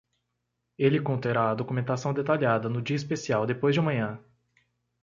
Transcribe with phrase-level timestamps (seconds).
[0.79, 4.19] Ele conterá a documentação detalhada no dia especial depois de amanhã.